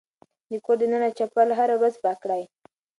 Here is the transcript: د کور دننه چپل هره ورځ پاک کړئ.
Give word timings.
د 0.49 0.53
کور 0.65 0.77
دننه 0.81 1.09
چپل 1.17 1.47
هره 1.59 1.75
ورځ 1.77 1.95
پاک 2.03 2.17
کړئ. 2.23 2.43